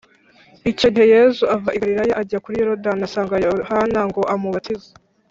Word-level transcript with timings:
Icyo 0.71 0.87
gihe 0.93 1.07
Yesu 1.15 1.43
ava 1.55 1.69
i 1.75 1.81
Galilaya 1.81 2.13
ajya 2.21 2.37
kuri 2.43 2.55
Yorodani, 2.61 3.01
asanga 3.07 3.41
Yohana 3.45 3.99
ngo 4.09 4.21
amubatize. 4.33 4.89